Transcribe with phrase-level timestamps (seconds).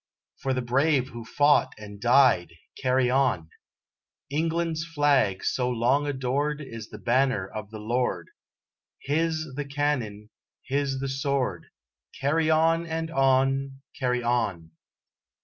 [0.41, 3.51] For the brave who fought and died, Carry on!
[4.31, 8.29] England's flag so long adored Is the banner of the Lord
[9.03, 10.31] His the cannon
[10.63, 11.67] His the sword
[12.19, 13.81] Carry on, and on!
[13.99, 14.71] Carry on!